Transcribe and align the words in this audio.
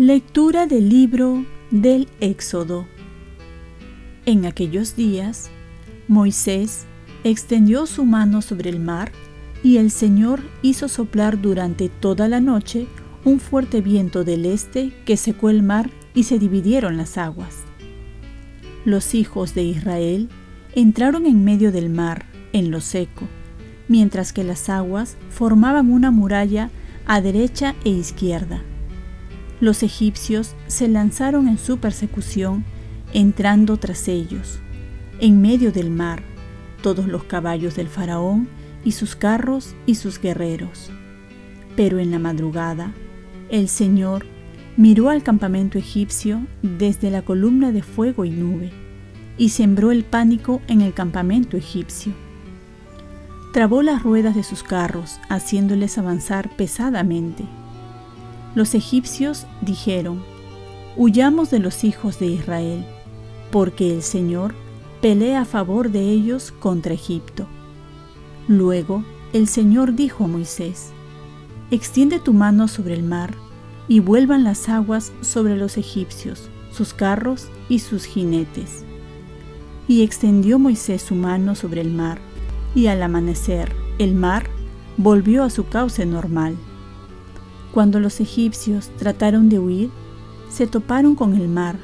Lectura 0.00 0.68
del 0.68 0.88
libro 0.88 1.44
del 1.72 2.06
Éxodo. 2.20 2.86
En 4.26 4.46
aquellos 4.46 4.94
días, 4.94 5.50
Moisés 6.06 6.86
extendió 7.24 7.84
su 7.84 8.04
mano 8.04 8.40
sobre 8.40 8.70
el 8.70 8.78
mar 8.78 9.10
y 9.64 9.78
el 9.78 9.90
Señor 9.90 10.40
hizo 10.62 10.86
soplar 10.86 11.42
durante 11.42 11.88
toda 11.88 12.28
la 12.28 12.38
noche 12.38 12.86
un 13.24 13.40
fuerte 13.40 13.80
viento 13.80 14.22
del 14.22 14.46
este 14.46 14.92
que 15.04 15.16
secó 15.16 15.50
el 15.50 15.64
mar 15.64 15.90
y 16.14 16.24
se 16.24 16.38
dividieron 16.38 16.96
las 16.96 17.18
aguas. 17.18 17.64
Los 18.84 19.14
hijos 19.14 19.54
de 19.54 19.64
Israel 19.64 20.28
entraron 20.74 21.26
en 21.26 21.44
medio 21.44 21.72
del 21.72 21.90
mar, 21.90 22.26
en 22.52 22.70
lo 22.70 22.80
seco, 22.80 23.26
mientras 23.88 24.32
que 24.32 24.44
las 24.44 24.68
aguas 24.68 25.16
formaban 25.30 25.90
una 25.90 26.10
muralla 26.10 26.70
a 27.06 27.20
derecha 27.20 27.74
e 27.84 27.90
izquierda. 27.90 28.62
Los 29.60 29.82
egipcios 29.82 30.54
se 30.68 30.88
lanzaron 30.88 31.48
en 31.48 31.58
su 31.58 31.78
persecución, 31.78 32.64
entrando 33.12 33.76
tras 33.76 34.06
ellos. 34.06 34.60
En 35.20 35.40
medio 35.40 35.72
del 35.72 35.90
mar, 35.90 36.22
todos 36.82 37.08
los 37.08 37.24
caballos 37.24 37.74
del 37.74 37.88
faraón 37.88 38.48
y 38.84 38.92
sus 38.92 39.16
carros 39.16 39.74
y 39.84 39.96
sus 39.96 40.20
guerreros. 40.20 40.90
Pero 41.74 41.98
en 41.98 42.10
la 42.10 42.18
madrugada, 42.18 42.92
el 43.50 43.68
Señor 43.68 44.26
miró 44.78 45.10
al 45.10 45.22
campamento 45.22 45.76
egipcio 45.76 46.40
desde 46.62 47.10
la 47.10 47.20
columna 47.20 47.70
de 47.70 47.82
fuego 47.82 48.24
y 48.24 48.30
nube, 48.30 48.72
y 49.36 49.50
sembró 49.50 49.90
el 49.90 50.04
pánico 50.04 50.62
en 50.68 50.80
el 50.80 50.94
campamento 50.94 51.58
egipcio. 51.58 52.14
Trabó 53.52 53.82
las 53.82 54.02
ruedas 54.02 54.34
de 54.34 54.42
sus 54.42 54.62
carros, 54.62 55.20
haciéndoles 55.28 55.98
avanzar 55.98 56.56
pesadamente 56.56 57.44
los 58.58 58.74
egipcios 58.74 59.46
dijeron, 59.60 60.22
Huyamos 60.96 61.50
de 61.50 61.60
los 61.60 61.84
hijos 61.84 62.18
de 62.18 62.26
Israel, 62.26 62.84
porque 63.52 63.94
el 63.94 64.02
Señor 64.02 64.52
pelea 65.00 65.42
a 65.42 65.44
favor 65.44 65.92
de 65.92 66.00
ellos 66.00 66.52
contra 66.58 66.92
Egipto. 66.92 67.46
Luego 68.48 69.04
el 69.32 69.46
Señor 69.46 69.94
dijo 69.94 70.24
a 70.24 70.26
Moisés, 70.26 70.90
Extiende 71.70 72.18
tu 72.18 72.32
mano 72.32 72.66
sobre 72.66 72.94
el 72.94 73.04
mar, 73.04 73.34
y 73.88 74.00
vuelvan 74.00 74.44
las 74.44 74.68
aguas 74.68 75.12
sobre 75.22 75.56
los 75.56 75.78
egipcios, 75.78 76.50
sus 76.70 76.92
carros 76.92 77.48
y 77.68 77.80
sus 77.80 78.04
jinetes. 78.04 78.84
Y 79.88 80.02
extendió 80.02 80.58
Moisés 80.58 81.02
su 81.02 81.14
mano 81.14 81.54
sobre 81.54 81.80
el 81.80 81.90
mar, 81.90 82.18
y 82.74 82.86
al 82.86 83.02
amanecer 83.02 83.72
el 83.98 84.14
mar 84.14 84.48
volvió 84.98 85.42
a 85.42 85.50
su 85.50 85.66
cauce 85.66 86.04
normal. 86.04 86.56
Cuando 87.72 87.98
los 87.98 88.20
egipcios 88.20 88.90
trataron 88.98 89.48
de 89.48 89.58
huir, 89.58 89.90
se 90.50 90.66
toparon 90.66 91.14
con 91.14 91.34
el 91.34 91.48
mar, 91.48 91.76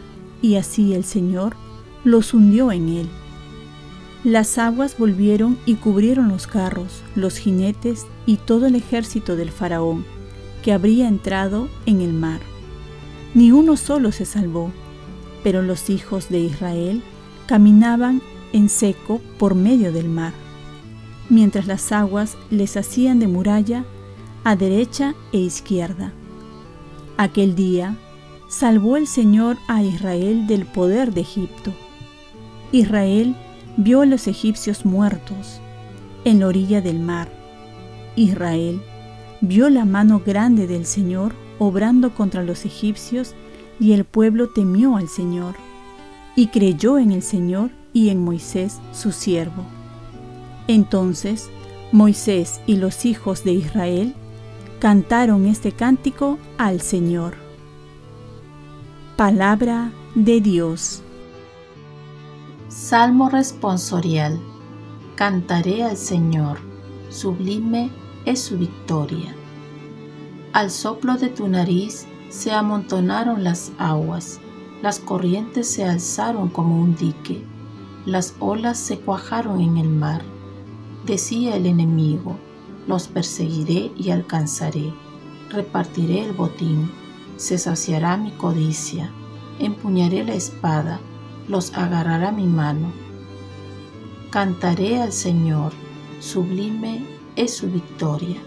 y 0.42 0.56
así 0.56 0.92
el 0.94 1.05
Señor 1.05 1.56
los 2.05 2.34
hundió 2.34 2.70
en 2.70 2.88
él. 2.91 3.08
Las 4.25 4.58
aguas 4.58 4.97
volvieron 4.98 5.58
y 5.66 5.75
cubrieron 5.75 6.28
los 6.28 6.47
carros, 6.47 7.02
los 7.14 7.36
jinetes 7.36 8.06
y 8.27 8.36
todo 8.36 8.66
el 8.66 8.75
ejército 8.75 9.36
del 9.36 9.50
faraón, 9.50 10.05
que 10.64 10.72
habría 10.72 11.06
entrado 11.08 11.68
en 11.84 12.00
el 12.00 12.14
mar. 12.14 12.40
Ni 13.34 13.52
uno 13.52 13.76
solo 13.76 14.12
se 14.12 14.24
salvó, 14.24 14.72
pero 15.42 15.60
los 15.60 15.90
hijos 15.90 16.30
de 16.30 16.40
Israel 16.40 17.02
caminaban 17.46 18.22
en 18.54 18.70
seco 18.70 19.20
por 19.38 19.54
medio 19.54 19.92
del 19.92 20.08
mar, 20.08 20.32
mientras 21.28 21.66
las 21.66 21.92
aguas 21.92 22.38
les 22.50 22.78
hacían 22.78 23.19
de 23.19 23.28
muralla 23.28 23.84
a 24.42 24.56
derecha 24.56 25.14
e 25.32 25.38
izquierda. 25.38 26.14
Aquel 27.19 27.54
día 27.54 27.98
salvó 28.48 28.97
el 28.97 29.06
Señor 29.06 29.58
a 29.69 29.82
Israel 29.82 30.47
del 30.47 30.64
poder 30.64 31.12
de 31.12 31.20
Egipto. 31.20 31.74
Israel 32.72 33.36
vio 33.76 34.00
a 34.00 34.06
los 34.06 34.26
egipcios 34.28 34.86
muertos 34.86 35.60
en 36.24 36.41
la 36.41 36.47
orilla 36.47 36.80
del 36.80 37.00
mar. 37.00 37.28
Israel 38.16 38.80
vio 39.47 39.69
la 39.69 39.84
mano 39.84 40.22
grande 40.25 40.66
del 40.66 40.87
Señor 40.87 41.34
obrando 41.59 42.15
contra 42.15 42.43
los 42.43 42.65
egipcios 42.65 43.34
y 43.78 43.93
el 43.93 44.05
pueblo 44.05 44.49
temió 44.49 44.97
al 44.97 45.09
Señor 45.09 45.55
y 46.37 46.49
creyó 46.49 46.99
en 46.99 47.12
el 47.12 47.22
Señor 47.22 47.71
y 47.93 48.09
en 48.09 48.25
Moisés 48.25 48.81
su 48.93 49.12
siervo. 49.12 49.65
Entonces 50.66 51.50
Moisés 51.93 52.60
y 52.66 52.77
los 52.77 53.04
hijos 53.04 53.44
de 53.44 53.53
Israel 53.53 54.15
cantaron 54.81 55.47
este 55.47 55.72
cántico 55.72 56.38
al 56.59 56.81
Señor. 56.81 57.34
Palabra 59.16 59.93
de 60.15 60.41
Dios. 60.41 61.03
Salmo 62.69 63.28
responsorial. 63.28 64.41
Cantaré 65.15 65.84
al 65.84 65.97
Señor, 65.97 66.59
sublime 67.10 67.91
es 68.24 68.40
su 68.40 68.58
victoria. 68.58 69.34
Al 70.52 70.70
soplo 70.70 71.16
de 71.16 71.28
tu 71.28 71.48
nariz 71.48 72.06
se 72.28 72.52
amontonaron 72.52 73.44
las 73.44 73.72
aguas, 73.78 74.40
las 74.82 74.98
corrientes 74.98 75.70
se 75.70 75.84
alzaron 75.84 76.48
como 76.48 76.80
un 76.80 76.94
dique, 76.94 77.42
las 78.06 78.34
olas 78.38 78.78
se 78.78 78.98
cuajaron 78.98 79.60
en 79.60 79.76
el 79.76 79.88
mar. 79.88 80.22
Decía 81.06 81.56
el 81.56 81.66
enemigo, 81.66 82.36
los 82.86 83.08
perseguiré 83.08 83.92
y 83.96 84.10
alcanzaré, 84.10 84.92
repartiré 85.50 86.24
el 86.24 86.32
botín, 86.32 86.91
se 87.36 87.58
saciará 87.58 88.16
mi 88.16 88.30
codicia, 88.32 89.10
empuñaré 89.58 90.24
la 90.24 90.34
espada, 90.34 91.00
los 91.48 91.74
agarrará 91.74 92.32
mi 92.32 92.46
mano. 92.46 92.92
Cantaré 94.30 95.00
al 95.00 95.12
Señor, 95.12 95.72
sublime 96.20 97.13
es 97.37 97.56
su 97.56 97.69
victoria. 97.69 98.41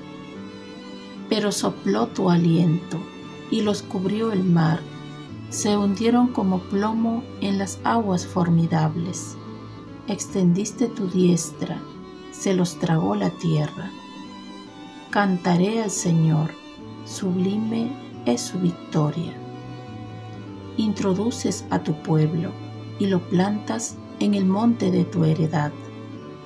Pero 1.29 1.51
sopló 1.51 2.07
tu 2.07 2.29
aliento 2.29 2.97
y 3.51 3.61
los 3.61 3.81
cubrió 3.81 4.31
el 4.31 4.43
mar, 4.43 4.79
se 5.49 5.77
hundieron 5.77 6.27
como 6.27 6.59
plomo 6.59 7.23
en 7.41 7.57
las 7.57 7.79
aguas 7.83 8.25
formidables. 8.25 9.37
Extendiste 10.07 10.87
tu 10.87 11.07
diestra, 11.07 11.81
se 12.31 12.53
los 12.53 12.79
tragó 12.79 13.15
la 13.15 13.29
tierra. 13.29 13.91
Cantaré 15.09 15.81
al 15.81 15.91
Señor, 15.91 16.51
sublime 17.05 17.91
es 18.25 18.41
su 18.41 18.59
victoria. 18.59 19.33
Introduces 20.75 21.65
a 21.69 21.79
tu 21.79 21.93
pueblo 22.03 22.51
y 22.99 23.07
lo 23.07 23.19
plantas 23.29 23.95
en 24.19 24.33
el 24.33 24.45
monte 24.45 24.91
de 24.91 25.05
tu 25.05 25.23
heredad, 25.23 25.71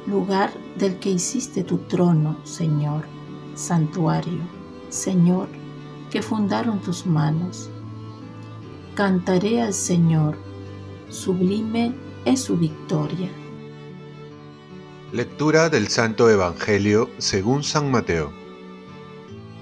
lugar 0.05 0.51
del 0.81 0.97
que 0.97 1.11
hiciste 1.11 1.63
tu 1.63 1.77
trono, 1.77 2.35
Señor, 2.43 3.05
santuario, 3.53 4.41
Señor, 4.89 5.47
que 6.09 6.23
fundaron 6.23 6.81
tus 6.81 7.05
manos. 7.05 7.69
Cantaré 8.95 9.61
al 9.61 9.75
Señor, 9.75 10.35
sublime 11.07 11.93
es 12.25 12.41
su 12.41 12.57
victoria. 12.57 13.29
Lectura 15.13 15.69
del 15.69 15.87
Santo 15.87 16.29
Evangelio 16.31 17.11
según 17.19 17.63
San 17.63 17.91
Mateo. 17.91 18.33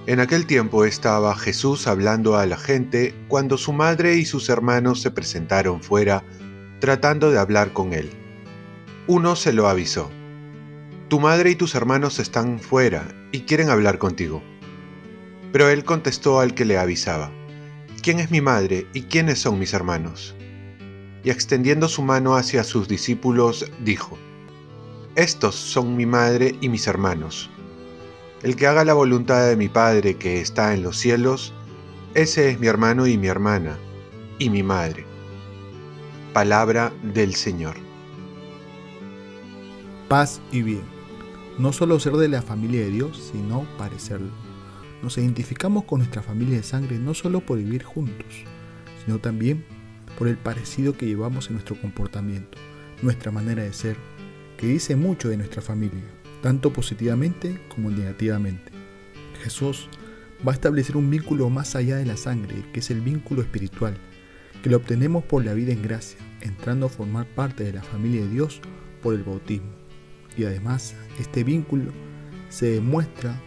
En 0.05 0.21
aquel 0.21 0.45
tiempo 0.45 0.85
estaba 0.85 1.35
Jesús 1.35 1.85
hablando 1.85 2.37
a 2.37 2.45
la 2.45 2.57
gente 2.57 3.13
cuando 3.27 3.57
su 3.57 3.73
madre 3.73 4.15
y 4.15 4.23
sus 4.23 4.47
hermanos 4.47 5.01
se 5.01 5.11
presentaron 5.11 5.83
fuera 5.83 6.23
tratando 6.79 7.29
de 7.29 7.39
hablar 7.39 7.73
con 7.73 7.91
él. 7.91 8.09
Uno 9.07 9.35
se 9.35 9.51
lo 9.51 9.67
avisó. 9.67 10.09
Tu 11.09 11.19
madre 11.19 11.51
y 11.51 11.55
tus 11.55 11.75
hermanos 11.75 12.19
están 12.19 12.59
fuera 12.59 13.07
y 13.31 13.41
quieren 13.41 13.69
hablar 13.69 13.97
contigo. 13.97 14.43
Pero 15.51 15.69
él 15.69 15.83
contestó 15.83 16.39
al 16.39 16.53
que 16.53 16.65
le 16.65 16.77
avisaba, 16.77 17.31
¿quién 18.01 18.19
es 18.19 18.31
mi 18.31 18.41
madre 18.41 18.87
y 18.93 19.03
quiénes 19.03 19.39
son 19.39 19.59
mis 19.59 19.73
hermanos? 19.73 20.35
Y 21.23 21.31
extendiendo 21.31 21.89
su 21.89 22.03
mano 22.03 22.35
hacia 22.35 22.63
sus 22.63 22.87
discípulos, 22.87 23.69
dijo, 23.83 24.17
Estos 25.15 25.55
son 25.55 25.97
mi 25.97 26.05
madre 26.05 26.55
y 26.61 26.69
mis 26.69 26.87
hermanos 26.87 27.49
el 28.43 28.55
que 28.55 28.67
haga 28.67 28.85
la 28.85 28.93
voluntad 28.93 29.47
de 29.47 29.55
mi 29.55 29.67
Padre 29.67 30.15
que 30.15 30.39
está 30.39 30.73
en 30.73 30.83
los 30.83 30.97
cielos, 30.97 31.53
ese 32.13 32.49
es 32.49 32.59
mi 32.59 32.67
hermano 32.67 33.05
y 33.05 33.17
mi 33.17 33.27
hermana, 33.27 33.77
y 34.37 34.49
mi 34.49 34.63
madre. 34.63 35.05
Palabra 36.33 36.91
del 37.03 37.35
Señor. 37.35 37.75
Paz 40.07 40.39
y 40.51 40.61
bien. 40.61 40.98
No 41.59 41.73
solo 41.73 41.99
ser 41.99 42.13
de 42.13 42.29
la 42.29 42.41
familia 42.41 42.79
de 42.79 42.89
Dios, 42.89 43.31
sino 43.33 43.67
parecerlo. 43.77 44.31
Nos 45.03 45.17
identificamos 45.17 45.83
con 45.83 45.99
nuestra 45.99 46.21
familia 46.21 46.55
de 46.55 46.63
sangre 46.63 46.97
no 46.99 47.13
solo 47.13 47.41
por 47.41 47.57
vivir 47.57 47.83
juntos, 47.83 48.45
sino 49.03 49.19
también 49.19 49.65
por 50.17 50.29
el 50.29 50.37
parecido 50.37 50.93
que 50.93 51.05
llevamos 51.05 51.47
en 51.47 51.55
nuestro 51.55 51.75
comportamiento, 51.81 52.57
nuestra 53.01 53.33
manera 53.33 53.61
de 53.61 53.73
ser, 53.73 53.97
que 54.57 54.67
dice 54.67 54.95
mucho 54.95 55.27
de 55.27 55.35
nuestra 55.35 55.61
familia, 55.61 56.05
tanto 56.41 56.71
positivamente 56.71 57.59
como 57.67 57.91
negativamente. 57.91 58.71
Jesús 59.43 59.89
va 60.47 60.53
a 60.53 60.55
establecer 60.55 60.95
un 60.95 61.09
vínculo 61.09 61.49
más 61.49 61.75
allá 61.75 61.97
de 61.97 62.05
la 62.05 62.15
sangre, 62.15 62.63
que 62.71 62.79
es 62.79 62.89
el 62.89 63.01
vínculo 63.01 63.41
espiritual, 63.41 63.97
que 64.63 64.69
lo 64.69 64.77
obtenemos 64.77 65.25
por 65.25 65.43
la 65.43 65.53
vida 65.53 65.73
en 65.73 65.81
gracia, 65.81 66.19
entrando 66.39 66.85
a 66.85 66.89
formar 66.89 67.25
parte 67.25 67.65
de 67.65 67.73
la 67.73 67.83
familia 67.83 68.21
de 68.21 68.29
Dios 68.29 68.61
por 69.03 69.13
el 69.13 69.23
bautismo. 69.23 69.88
Y 70.37 70.45
además, 70.45 70.95
este 71.19 71.43
vínculo 71.43 71.91
se 72.49 72.71
demuestra 72.71 73.39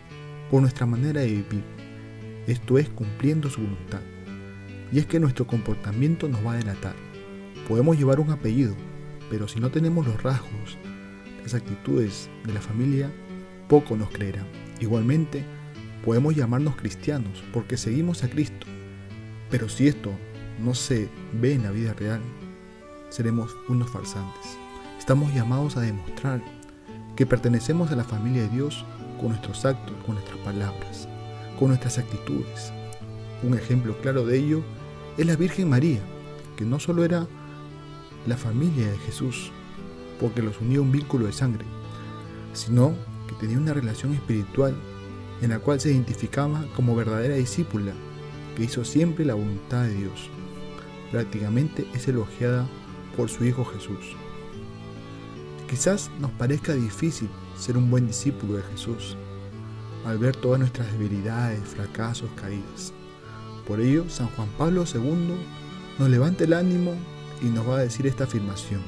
por 0.50 0.60
nuestra 0.60 0.86
manera 0.86 1.22
de 1.22 1.28
vivir, 1.28 1.64
esto 2.46 2.76
es 2.76 2.88
cumpliendo 2.88 3.48
su 3.48 3.62
voluntad. 3.62 4.00
Y 4.92 4.98
es 4.98 5.06
que 5.06 5.20
nuestro 5.20 5.46
comportamiento 5.46 6.28
nos 6.28 6.44
va 6.44 6.52
a 6.52 6.56
delatar. 6.56 6.94
Podemos 7.68 7.96
llevar 7.96 8.20
un 8.20 8.30
apellido, 8.30 8.74
pero 9.30 9.48
si 9.48 9.60
no 9.60 9.70
tenemos 9.70 10.06
los 10.06 10.22
rasgos, 10.22 10.76
las 11.42 11.54
actitudes 11.54 12.28
de 12.44 12.52
la 12.52 12.60
familia, 12.60 13.10
poco 13.68 13.96
nos 13.96 14.10
creerán. 14.10 14.46
Igualmente, 14.80 15.44
podemos 16.04 16.36
llamarnos 16.36 16.76
cristianos 16.76 17.42
porque 17.52 17.76
seguimos 17.76 18.24
a 18.24 18.28
Cristo, 18.28 18.66
pero 19.50 19.68
si 19.68 19.88
esto 19.88 20.10
no 20.62 20.74
se 20.74 21.08
ve 21.40 21.54
en 21.54 21.62
la 21.62 21.70
vida 21.70 21.94
real, 21.94 22.20
seremos 23.08 23.56
unos 23.68 23.90
farsantes. 23.90 24.58
Estamos 24.98 25.32
llamados 25.34 25.76
a 25.76 25.80
demostrar 25.80 26.42
que 27.16 27.26
pertenecemos 27.26 27.90
a 27.90 27.96
la 27.96 28.04
familia 28.04 28.42
de 28.42 28.48
Dios 28.48 28.84
con 29.20 29.30
nuestros 29.30 29.64
actos, 29.64 29.94
con 30.04 30.14
nuestras 30.14 30.38
palabras, 30.38 31.08
con 31.58 31.68
nuestras 31.68 31.98
actitudes. 31.98 32.72
Un 33.42 33.54
ejemplo 33.54 33.96
claro 34.00 34.24
de 34.24 34.38
ello 34.38 34.62
es 35.16 35.26
la 35.26 35.36
Virgen 35.36 35.68
María, 35.68 36.00
que 36.56 36.64
no 36.64 36.80
solo 36.80 37.04
era 37.04 37.26
la 38.26 38.36
familia 38.36 38.90
de 38.90 38.98
Jesús, 38.98 39.50
porque 40.20 40.42
los 40.42 40.60
unía 40.60 40.80
un 40.80 40.92
vínculo 40.92 41.26
de 41.26 41.32
sangre, 41.32 41.64
sino 42.52 42.94
que 43.28 43.34
tenía 43.34 43.58
una 43.58 43.74
relación 43.74 44.14
espiritual 44.14 44.74
en 45.42 45.50
la 45.50 45.58
cual 45.58 45.80
se 45.80 45.90
identificaba 45.90 46.64
como 46.76 46.94
verdadera 46.94 47.34
discípula, 47.34 47.92
que 48.56 48.64
hizo 48.64 48.84
siempre 48.84 49.24
la 49.24 49.34
voluntad 49.34 49.82
de 49.82 49.94
Dios. 49.94 50.30
Prácticamente 51.10 51.86
es 51.94 52.06
elogiada 52.06 52.66
por 53.16 53.28
su 53.28 53.44
Hijo 53.44 53.64
Jesús. 53.64 54.16
Quizás 55.72 56.10
nos 56.20 56.30
parezca 56.32 56.74
difícil 56.74 57.30
ser 57.56 57.78
un 57.78 57.90
buen 57.90 58.06
discípulo 58.06 58.58
de 58.58 58.62
Jesús, 58.62 59.16
al 60.04 60.18
ver 60.18 60.36
todas 60.36 60.60
nuestras 60.60 60.92
debilidades, 60.92 61.60
fracasos, 61.62 62.28
caídas. 62.36 62.92
Por 63.66 63.80
ello, 63.80 64.04
San 64.10 64.26
Juan 64.36 64.48
Pablo 64.58 64.84
II 64.84 65.34
nos 65.98 66.10
levanta 66.10 66.44
el 66.44 66.52
ánimo 66.52 66.92
y 67.40 67.46
nos 67.46 67.66
va 67.66 67.78
a 67.78 67.84
decir 67.84 68.06
esta 68.06 68.24
afirmación. 68.24 68.82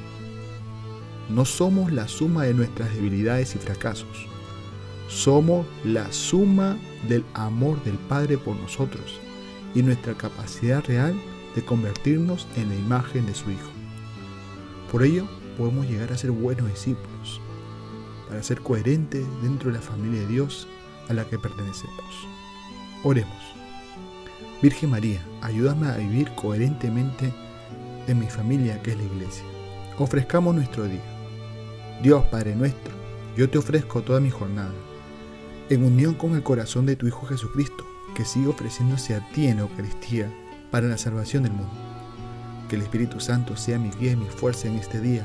No 1.31 1.47
somos 1.47 1.91
la 1.91 2.07
suma 2.07 2.45
de 2.45 2.53
nuestras 2.53 2.95
debilidades 2.95 3.55
y 3.55 3.59
fracasos. 3.61 4.27
Somos 5.09 5.67
la 5.85 6.13
suma 6.13 6.77
del 7.09 7.25
amor 7.33 7.83
del 7.85 7.97
Padre 7.97 8.37
por 8.37 8.57
nosotros 8.57 9.21
y 9.75 9.83
nuestra 9.83 10.13
capacidad 10.13 10.85
real 10.85 11.19
de 11.55 11.65
convertirnos 11.65 12.47
en 12.57 12.69
la 12.69 12.75
imagen 12.75 13.25
de 13.25 13.35
su 13.35 13.51
Hijo. 13.51 13.71
Por 14.93 15.03
ello, 15.03 15.27
podemos 15.57 15.87
llegar 15.87 16.13
a 16.13 16.19
ser 16.19 16.31
buenos 16.31 16.69
discípulos, 16.69 17.41
para 18.29 18.43
ser 18.43 18.61
coherentes 18.61 19.25
dentro 19.43 19.71
de 19.71 19.79
la 19.79 19.83
familia 19.83 20.21
de 20.21 20.27
Dios 20.27 20.69
a 21.09 21.15
la 21.15 21.25
que 21.25 21.39
pertenecemos. 21.39 22.29
Oremos. 23.03 23.43
Virgen 24.63 24.91
María, 24.91 25.25
ayúdame 25.43 25.89
a 25.89 25.97
vivir 25.97 26.31
coherentemente 26.35 27.33
en 28.07 28.19
mi 28.19 28.27
familia 28.27 28.81
que 28.83 28.93
es 28.93 28.97
la 28.97 29.05
iglesia. 29.05 29.45
Ofrezcamos 29.99 30.55
nuestro 30.55 30.85
día. 30.85 31.03
Dios 32.03 32.25
Padre 32.27 32.57
nuestro, 32.57 32.93
yo 33.37 33.49
te 33.49 33.59
ofrezco 33.59 34.03
toda 34.03 34.21
mi 34.21 34.31
jornada, 34.31 34.73
en 35.69 35.85
unión 35.85 36.15
con 36.15 36.35
el 36.35 36.43
corazón 36.43 36.87
de 36.87 36.97
tu 36.97 37.07
Hijo 37.07 37.27
Jesucristo, 37.27 37.85
que 38.15 38.25
sigue 38.25 38.49
ofreciéndose 38.49 39.15
a 39.15 39.29
ti 39.33 39.47
en 39.47 39.59
Eucaristía 39.59 40.33
para 40.71 40.89
la 40.89 40.99
salvación 40.99 41.43
del 41.43 41.53
mundo. 41.53 41.73
Que 42.69 42.77
el 42.77 42.83
Espíritu 42.83 43.21
Santo 43.21 43.57
sea 43.57 43.79
mi 43.79 43.91
guía 43.91 44.13
y 44.13 44.17
mi 44.17 44.27
fuerza 44.27 44.69
en 44.69 44.77
este 44.77 45.01
día 45.01 45.25